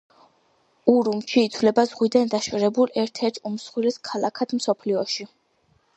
ურუმჩი 0.93 1.43
ითვლება 1.49 1.83
ზღვიდან 1.91 2.33
დაშორებულ 2.33 2.95
ერთ-ერთ 3.05 3.39
უმსხვილეს 3.51 4.03
ქალაქად 4.11 4.57
მსოფლიოში. 4.61 5.33